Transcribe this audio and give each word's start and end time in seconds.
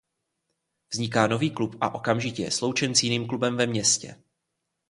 Vzniká 0.93 1.27
nový 1.27 1.51
klub 1.51 1.75
a 1.81 1.95
okamžitě 1.95 2.43
je 2.43 2.51
sloučen 2.51 2.95
s 2.95 3.03
jiným 3.03 3.27
klubem 3.27 3.57
ve 3.57 3.67
městě. 3.67 4.23